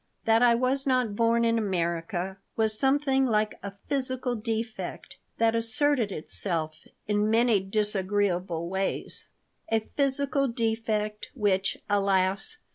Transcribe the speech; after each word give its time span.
That 0.25 0.41
I 0.41 0.55
was 0.55 0.87
not 0.87 1.15
born 1.15 1.45
in 1.45 1.59
America 1.59 2.37
was 2.55 2.75
something 2.79 3.27
like 3.27 3.59
a 3.61 3.73
physical 3.85 4.33
defect 4.35 5.17
that 5.37 5.53
asserted 5.53 6.11
itself 6.11 6.85
in 7.05 7.29
many 7.29 7.59
disagreeable 7.59 8.67
ways 8.67 9.27
a 9.71 9.81
physical 9.95 10.47
defect 10.47 11.27
which, 11.35 11.77
alas! 11.87 12.57